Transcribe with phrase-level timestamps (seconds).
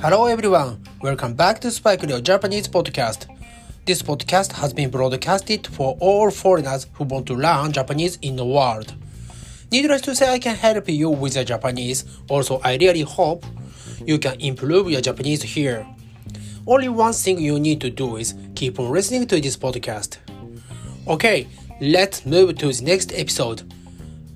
[0.00, 3.26] Hello everyone, welcome back to Spike Leo Japanese podcast.
[3.84, 8.46] This podcast has been broadcasted for all foreigners who want to learn Japanese in the
[8.46, 8.94] world.
[9.72, 12.04] Needless to say, I can help you with your Japanese.
[12.28, 13.44] Also, I really hope
[14.06, 15.84] you can improve your Japanese here.
[16.68, 20.18] Only one thing you need to do is keep on listening to this podcast.
[21.08, 21.48] Okay,
[21.80, 23.74] let's move to the next episode.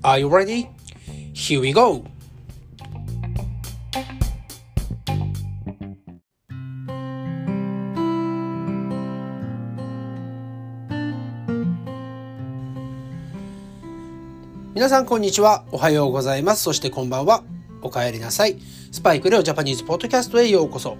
[0.03, 0.72] Are you ready?
[1.33, 2.03] Here we go!
[14.75, 15.65] 皆さんこんにちは。
[15.71, 16.61] おはようございます。
[16.61, 17.43] そしてこんばんは。
[17.81, 18.59] お帰りなさい。
[18.91, 20.97] スパイクレオジャパニーズポッドキャストへようこそ。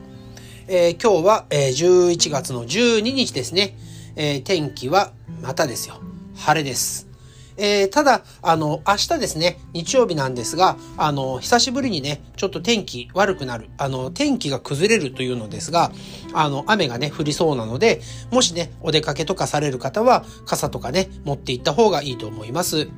[0.67, 3.77] えー、今日は、えー、11月の12日ですね。
[4.15, 6.01] えー、天気はまたですよ。
[6.35, 7.12] 晴れです。
[7.57, 15.91] えー、ただ、あの、明日ですね、日曜日なんですが、あの、久しぶりにね、ちょっと天気悪くなる、あの、天気が崩れるというのですが、
[16.33, 22.89] あの、雨がね、降りそうなので、もしね、お出かけとかされる方は、傘とかね、持って行った方がいいと思います。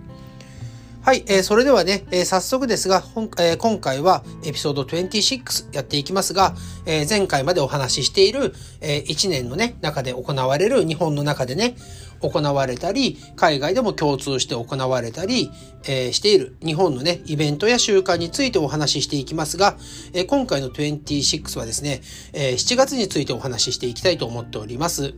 [1.06, 3.04] はい、えー、それではね、えー、早速ですが、
[3.38, 6.56] えー、今回はエピソード26やっていきますが、
[6.88, 11.76] え、前回までお話ししている、えー、1年のね、中で行われる、日本の中でね、
[12.22, 15.52] 行われたり、海外でも共通して行われたり、
[15.84, 19.78] えー、している日本のね、イベントや習慣についてお話ししていきますが、
[20.14, 22.02] えー、今回の26はですね、
[22.34, 25.14] えー、7月についてお話ししていきたいと思っております。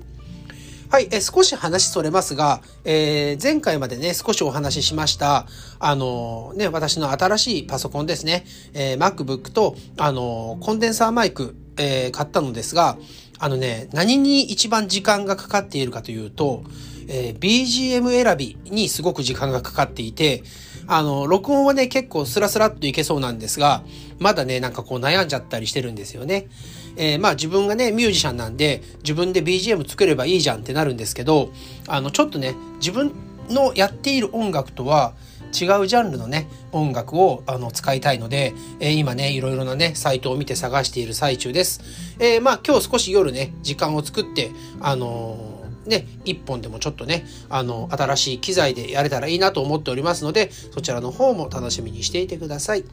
[0.89, 5.45] はい、え少し話それますが、えー、前回までね、少しお話ししました、
[5.79, 12.97] あのね、私の新しいパソコンですね、えー、MacBook と、あのコンデンサーマイク、え、買ったのですが、
[13.39, 16.63] あのね、何に一番時間がかかっているかというと、
[17.07, 20.43] えー、BGM 選びにすごく時間がかかっていて、
[20.88, 23.83] あの、録音はね、結構スラスラっといけそうなんですが、
[24.19, 26.47] まだね、なんかこう悩んじゃったりしてるんですよね。
[26.95, 31.52] えー、まあ自分がね、ミュージシャンなんで、自分で BGM 作ればいいじゃんってなるんですけど、
[31.87, 33.11] あの、ちょっとね、自分
[33.49, 35.14] のやっている音楽とは、
[35.57, 41.81] 違うジャンルのね、音楽をあの使いたいので、えー、今ね、いろいろなね、サイトを見て探している最中です。
[42.19, 45.57] えー、まあ今日少し夜ね、時間を作って、あのー
[45.87, 52.83] ね、一本でもちょっとね、あの、新しい機材でやれたらいいなと思っておりますので、そちらの方も楽しみにしていてください。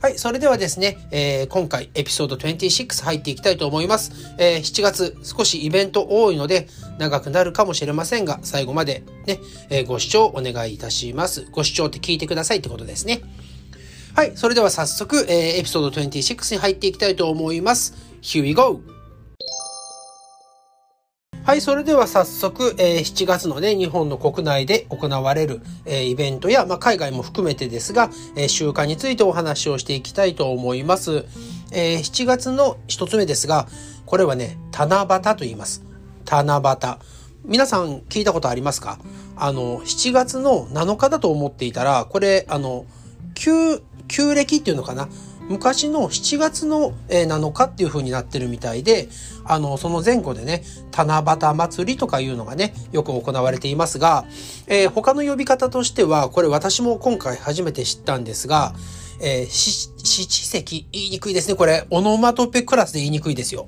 [0.00, 4.32] はい、それではですね、えー、今回エピソード26入っていきたいと思います。
[4.38, 11.48] えー、7月少しイベント多いので長くなるかもしれませんが、最後までね、えー、ご視聴お願いいたします。
[11.50, 13.22] ご視聴って聞いてくださいってことですね。
[14.14, 17.94] はい、それでは早速、えー、エピソード26に入っていきたいと思います。
[18.22, 18.97] Here we go!
[21.48, 31.24] はい、それでは早速、えー、7月のね、日本の国内で行われる、えー、イベントや、まあ、海外も含めてですが、えー、習慣についてお話をしていきたいと思います。
[31.72, 33.66] えー、7月の一つ目ですが、
[34.04, 35.82] これはね、七夕と言います。
[36.26, 36.98] 七夕。
[37.46, 38.98] 皆さん聞いたことありますか？
[39.34, 42.84] あの、7月の7日だと思っていたら、これ、あの、
[43.32, 45.08] 旧、旧暦っていうのかな？
[45.48, 49.08] 昔の7月の7日っていう風になってるみたいで、
[49.44, 54.26] あの、その前後でね、七夕祭りとかいうのがね、よく行われていますが、
[54.66, 58.74] えー、他の呼び方としては、これ私も今回初めて知ったんですが、
[59.20, 61.54] えー、七石、言いにくいですね。
[61.54, 63.66] これ、オノマトペクラスで言いにくいですよ。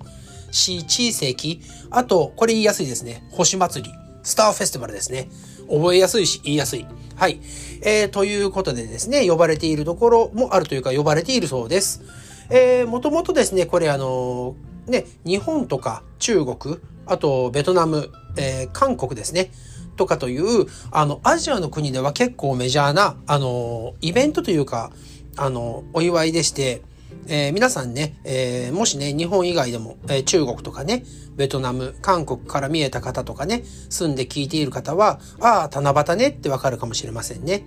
[0.50, 3.26] 七石、あと、これ言いやすいですね。
[3.30, 5.28] 星祭り、スターフェスティバルですね。
[5.70, 6.86] 覚えやすいし、言いやすい。
[7.16, 7.40] はい。
[7.82, 12.02] えー、ということでですね、呼ばれているところもあるというか、呼ばれているそうです。
[12.50, 19.52] えー、もともとですね、これあのー、ね、日本とか中国、あとベトナム、えー、韓国ですね、
[19.96, 24.90] とかという、あの、アジアの国では結構メジャーな、あのイベントというか、
[25.36, 26.82] あのお祝いでして、
[27.26, 31.04] えー、皆さんね、えー、もしね、日本以外でも、えー、中国とかね、
[31.36, 37.62] ベトナム、韓国から見えた方とかね、住んで聞いている方は、ああ、七夕ねってわかるかもしれませんね。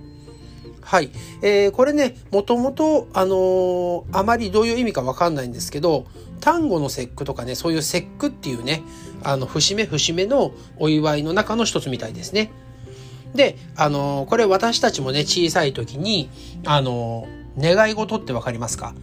[0.82, 1.10] はい。
[1.40, 6.04] えー、これね、もともと、あの、あまりどういう意味かわかんないんですけど、
[6.44, 8.82] 端午の節句とかね、そういう節句っていうね、
[9.22, 12.50] あの、節目節目のお祝いの中の一つみたいですね。
[13.34, 16.28] で、あの、これ私たちもね、小さい時に、
[16.66, 17.26] あの
[17.58, 18.94] 願い事ってわかりますか？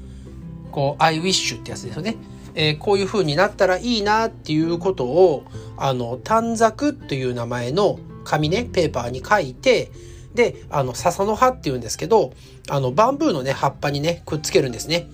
[0.72, 2.18] こう、I wish ってやつですよね。
[2.54, 5.44] えー、こういう風になったらいいなっていうことを、
[5.78, 9.92] あの、短冊という名前の紙ね、ペーパーに書いて、
[10.34, 12.34] で、あの、笹の葉っていうんですけど、
[12.70, 15.10] あの、バンブーのね、葉っぱにね、くっつけるんですね。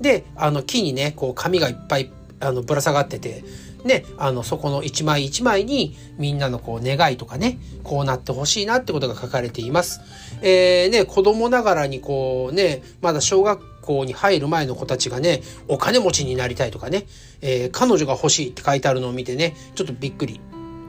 [0.00, 2.10] で、あの、木にね、こう、紙がいっぱい、
[2.40, 3.44] あの、ぶら下がってて、
[3.84, 10.00] ね、あの、そこの一枚一枚にみんなのこう願いとかね、こうなってほしいなってことが書かれています。
[10.42, 17.06] えー、ね、子供ながらにこうね、まだ小学校に入る前の子たちがね、お金持ちになりたいとかね、
[17.40, 20.40] えー、彼女が欲しいって書いてあるのを見てね、ちょっとびっくり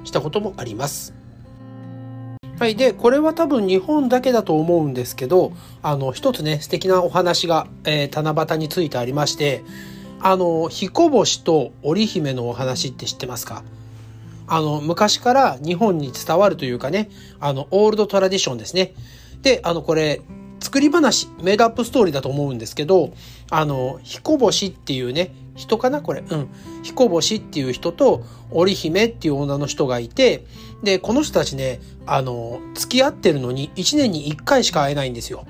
[0.04, 1.14] したこともあります。
[2.60, 2.76] はい。
[2.76, 9.64] で、これは多分日本だけだと思うんですけど、あの、一つね、素敵なお話が、えー、七夕についてありまして、
[10.20, 13.64] あの、彦星と織姫のお話って知ってますか？
[14.48, 17.10] あの、昔から日本に伝わるというかね、
[17.40, 18.94] あの、オールドトラディションですね。
[19.42, 20.22] で、あの、これ、
[20.70, 23.12] 作り話、メイドアップストーリーだと思うんですけど、
[23.50, 26.04] あの、彦星っていうね、人かな？
[26.04, 26.24] これ。
[26.30, 26.48] うん。
[26.84, 30.46] 彦星っていう人と、織姫っていう女の人がいて、
[30.84, 35.48] で、この人たちね、あの、付き合ってるのに1年に1回しか会えないんですよ。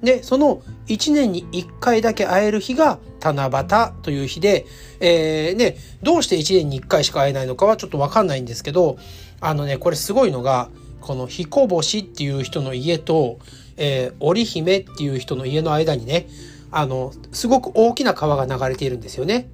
[0.00, 4.64] で、その1年に1回だけ会える日が七夕という日で、
[5.00, 8.96] えー、ね、どうして1年に1回しか会えないのかはちょっとわかんないんですけど、
[9.40, 10.68] あのね、これすごいのが、
[11.00, 13.40] この彦星っていう人の家と、
[13.76, 16.28] えー、織姫っていう人の家の間にね、
[16.70, 19.48] あの、すごく大きな川が流れているんですよね。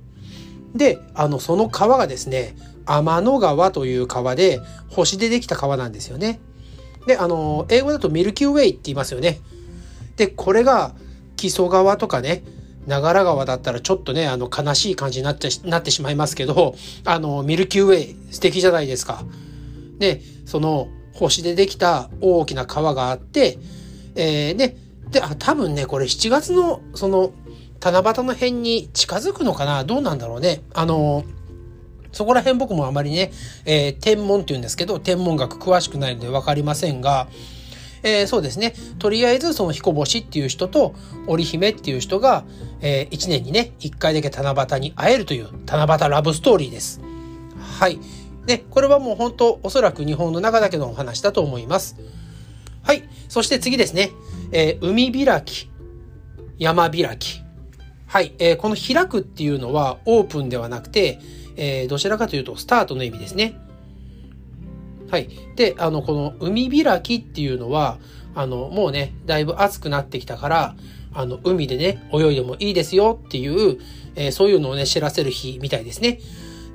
[0.75, 6.41] で、あの、その川がですね、天の川という川で、星でできた川なんですよね。
[7.07, 9.41] で、あの、英語だとミルキーウェイって言いますよね。
[10.17, 10.95] で、これが
[11.37, 12.45] 木曽川とかね、
[12.87, 16.75] 長良川だったらちょっとね、あの、悲しい感じになってなってしまいますけど、
[17.05, 19.25] あの、ミルキーウェイ素敵じゃないですか。
[19.99, 23.59] で、その星でできた大きな川があって、
[24.15, 24.77] えー、ね、
[25.11, 27.33] で、あ、多分ね、これ7月のその
[27.81, 29.85] 七夕の辺に近づくのかな？
[29.85, 30.63] どうなんだろうね？
[30.73, 31.25] あの、
[32.13, 33.33] そこら辺僕もあまりね、
[33.65, 37.27] えー、天文って言うんですけど、天文学詳しくないのでわかりませんが、
[38.03, 38.75] えー、そうですね。
[38.99, 40.95] とりあえずその彦星っていう人と
[41.27, 42.45] 織姫っていう人が、
[42.81, 47.01] えー、1年にね、1回だけ七夕に会えるという七夕ラブストーリーです。
[47.59, 47.99] はい。
[48.47, 51.97] ね、これはもう本当おそらく日本の中だけのお話だと思います。
[52.83, 53.09] はい。
[53.29, 54.11] そして次ですね。
[54.53, 55.71] えー、海開き、
[56.59, 57.43] 山開き。
[58.07, 58.35] はい。
[58.39, 61.19] えー、この開くっていうのはオープンではなくて、
[61.57, 63.59] えー、どちらかというとスタートの意味ですね。
[65.11, 65.29] はい。
[65.57, 67.99] で、あの、この海開きっていうのは、
[68.35, 70.77] あの、もうね、だいぶ暑くなってきたから、
[71.15, 73.79] あの、海でね、泳いでもいいですよっていう、
[74.15, 76.21] えー、そういうのをね、知らせる日みたいですね。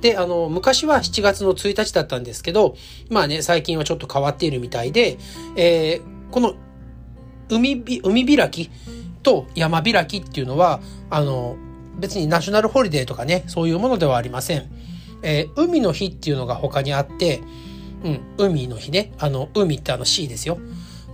[0.01, 2.75] で、あの、昔は7月の1日だったんですけど、
[3.09, 5.17] まあね、最近はちょっと変わっているみたいで、
[5.55, 6.55] えー、この
[7.49, 8.69] 海、海開き
[9.23, 11.57] と山開きっていうのは、あの、
[11.97, 14.69] 別にナショナルホリデーとかね、そういうものではありません。
[15.23, 17.41] えー、海の日っていうのが他にあって、
[18.03, 19.13] うん、海の日ね。
[19.17, 20.59] あの、海ってあの C ですよ。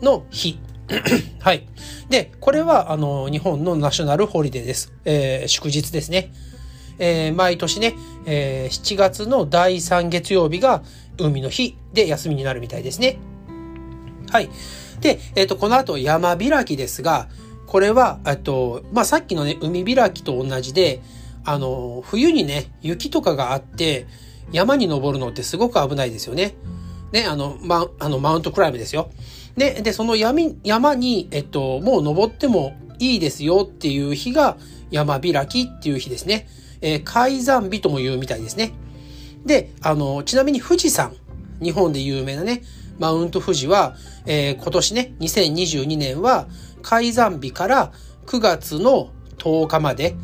[0.02, 0.60] の日。
[1.40, 1.66] はい。
[2.10, 4.94] で、これは、あの、日本のナショナルホリデーです。
[5.06, 6.34] えー、祝日ですね。
[7.00, 7.96] えー、毎年ね、
[8.26, 10.84] えー、7月の第3月曜日が
[11.18, 13.18] 海の日で休みになるみたいですね。
[14.30, 14.50] はい。
[15.02, 17.28] で、えっ、ー、と、この後山開きですが、
[17.68, 21.02] これは、えっと、まあ、さっきのね、海開きと同じで、
[21.46, 24.08] あの、冬にね、雪とかがあって、
[24.52, 26.56] 山に登るのってすごく危ないですよね。
[27.12, 29.12] ね、あの、ま、あの、マウントクライムですよ。
[29.58, 34.58] で、で、その闇、山に、えっと、もう登ってもいいですよっていう日が
[34.90, 36.48] 山開きっていう日ですね。
[36.84, 38.74] えー、海山日とも言うみたいですね。
[39.46, 41.16] で、あの、ちなみに富士山、
[41.62, 42.62] 日本で有名なね、
[43.00, 43.96] マウント富士は、
[44.26, 46.48] えー、今年ね、2022年は
[46.82, 47.92] 海山日から
[48.28, 50.16] 9月の10日まで、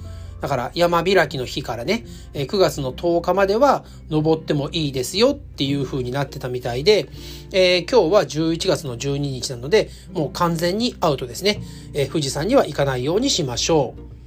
[0.41, 7.09] だから山開きの日からねえ、9月の10日までは登ってもいいですよっていう風になってたみたいで、
[7.51, 11.61] えー、今日は11月の12日なので、もう完全にアウトですね。
[11.93, 14.18] え、富士山には行かないようにしましょう。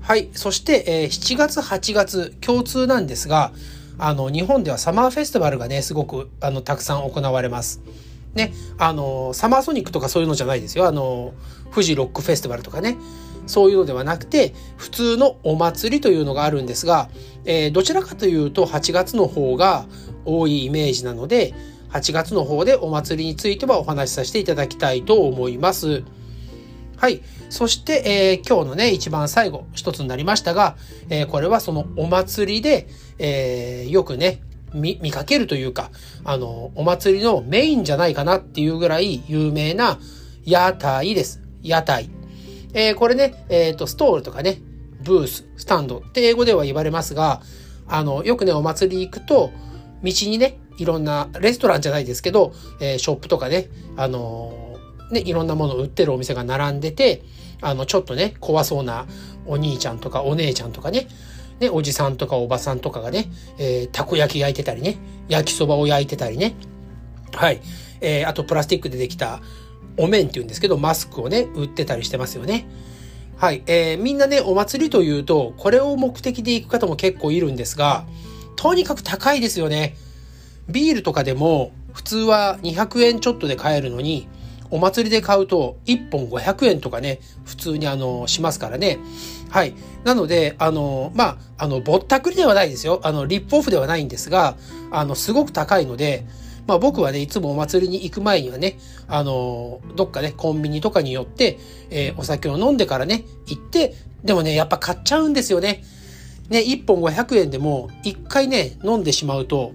[0.00, 0.28] はい。
[0.32, 3.52] そして、えー、7月、8月、共通なんですが、
[3.98, 7.80] あの、日本ではサマーフェスティバルがね、すごく、あの、たくさん行われます。
[8.34, 10.86] ね、あの、サマーソニックとかそういうのじゃないですよ。
[10.86, 11.34] あの、
[11.70, 12.96] 富士ロックフェスティバルとかね。
[13.46, 17.10] そういうのではなくて、普通のお祭りというのがあるんですが、
[17.44, 19.86] えー、どちらかというと8月の方が
[20.24, 21.52] 多いイメージなので、
[21.90, 26.04] 8月の方でお祭りについてはお話しさせていただきたいと思います。
[27.00, 27.22] はい。
[27.48, 28.02] そして、
[28.36, 30.76] えー、今日のね、一番最後、一つになりましたが、
[31.08, 32.88] えー、これはそのお祭りで、
[33.18, 34.42] えー、よくね、
[34.74, 35.90] 見、見かけるというか、
[36.24, 39.98] あの、お祭りのメインじゃないかなっていうぐらい有名な
[40.44, 41.40] 屋台です。
[41.62, 42.10] 屋台。
[42.74, 44.60] えー、これね、えっ、ー、と、ストールとかね、
[45.02, 47.40] ブース、スタンドって英語では言われますが、
[47.88, 49.52] あの、よくね、お祭り行くと、
[50.02, 54.59] 道にね、いろんな、レストランじゃないですけど、えー、ショップとかね、あの、
[55.10, 57.22] ね、いろんなものを売ってるお店が並んでて、
[57.60, 59.06] あの、ちょっとね、怖そうな
[59.46, 61.08] お兄ちゃんとかお姉ちゃんとかね、
[61.60, 64.96] ね、おじさんとかおばさんとかがね、えー、たこ焼き焼いてたりね、
[65.28, 66.54] 焼きそばを焼いてたりね。
[67.34, 67.60] はい。
[68.00, 69.40] えー、あとプラスチックでできた
[69.98, 72.66] お面っていうんですけど、マスクをね、売ってたりしてますよね。
[73.36, 73.62] はい。
[73.66, 78.06] えー、みんなね、お祭りというと、これを目的で行く方も結構いるんですが、
[78.56, 79.96] とにかく高いですよね。
[80.68, 84.28] ビールとかでも、普通は200円ちょっとで買えるのに、
[84.70, 88.98] お祭りで買うと1本500円とかね、普通にあの、しますからね。
[89.50, 89.74] はい。
[90.04, 93.00] なので、あの、まあ、あの、ぼったくりではないですよ。
[93.02, 94.56] あの、リップオフではないんですが、
[94.90, 96.24] あの、すごく高いので、
[96.66, 101.58] まあ僕はね、いつもお祭りに行く前にはね、あの、どっかね、コンビニとかによって、
[101.90, 105.82] えー、お酒を飲んでからね、行って、でもね、やっぱ買っちゃうんですよね。
[106.48, 109.72] ね、1本500円でも、1回ね、飲んでしまうと、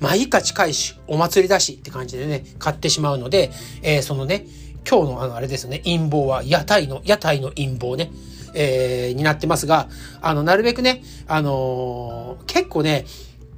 [0.00, 3.50] まあいいか近いし、お祭りだしって感じでね、買ってしまうので、
[3.82, 4.46] えー、そのね、
[4.88, 8.10] 今日のあの、あれですね、陰謀は屋台の、屋台の陰謀ね、
[8.54, 9.88] えー、になってますが、
[10.20, 13.04] あの、なるべくね、あのー、結構ね、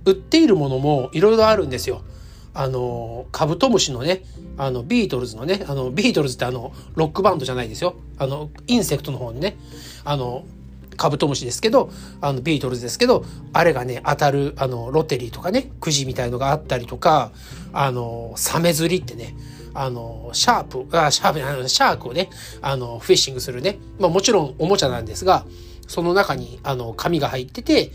[0.05, 2.03] 売っているものもいろいろあるんですよ。
[2.53, 4.23] あの、カブトムシのね、
[4.57, 7.95] あの、 beetles のね、あの、 beetles ってあの、ロックバンドじゃないですよ。
[8.19, 9.57] あの、 insect の方にね、
[10.05, 10.45] あの、
[11.01, 11.91] カブトムシですけど、
[12.21, 17.33] あの、 beetles ですけど、あれがね、当たる、あの、 lottery とかね、くじみたいのがあったりとか、
[17.73, 19.35] あの、サメ釣りってね、
[19.73, 22.29] あの、シャープ、あ、シャープ、あのシャークをね、
[22.61, 25.47] あの、フィッシングするね、まあもちろんおもちゃなんですが、
[25.89, 27.93] その中に、あの、紙が入ってて、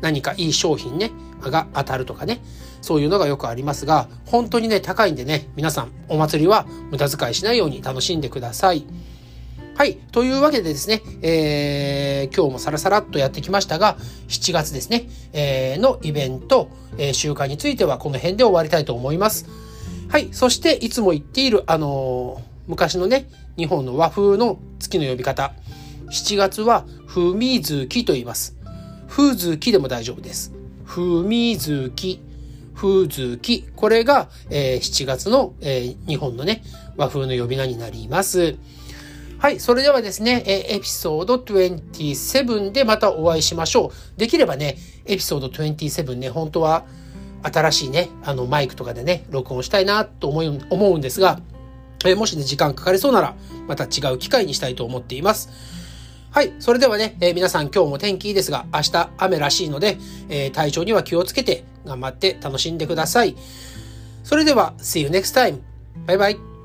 [0.00, 2.40] 何かいい商品ね、が当たるとかね、
[2.82, 8.84] そういうのがよくありますが、本当にね、高いんでね、皆さん、お祭りは無駄遣いしないように楽しんでください。
[9.78, 9.94] はい。
[10.10, 19.46] というわけでですね、えー、今日もサラサラっとやってきましたが、7月ですね、えー、のイベント、えー、週間についてはこの辺で終わりたいと思います。
[20.08, 20.30] はい。
[20.32, 25.52] そして、いつも言っている、あのー、昔のね、日本の和風の月の呼び方。
[26.10, 28.56] 7月は、風味月と言います。
[29.06, 30.52] 風月でも大丈夫です。
[30.84, 32.20] 風味月、
[32.74, 33.64] 風月。
[33.76, 36.64] これが、えー、7月の、えー、日本のね、
[36.96, 38.56] 和風の呼び名になります。
[39.38, 39.60] はい。
[39.60, 44.18] それではですね、えエピソード27でまたお会いしましょう。
[44.18, 46.84] できればね、エピソード27ね、本当は
[47.42, 51.40] 新しいね、あのマイクとかでね、録音したいなと思う思うんですが、
[52.04, 53.36] えもしね、時間かかりそうなら、
[53.68, 55.50] また違う機会にしたいと思っています。
[56.30, 56.52] はい。
[56.58, 63.36] それではね、え、皆さん今日も天気いいですが、明日雨らしいので、えー、体調には気をつけて頑張って楽しんでください。
[64.24, 65.60] それでは、See you next time.
[66.06, 66.57] バイバイ。